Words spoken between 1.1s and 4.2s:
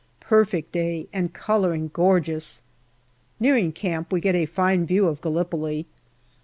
and colouring gorgeous. Nearing camp we